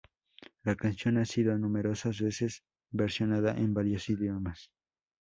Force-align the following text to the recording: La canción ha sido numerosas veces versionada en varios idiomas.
La 0.63 0.73
canción 0.75 1.19
ha 1.19 1.25
sido 1.25 1.55
numerosas 1.59 2.19
veces 2.19 2.63
versionada 2.89 3.55
en 3.55 3.75
varios 3.75 4.09
idiomas. 4.09 4.71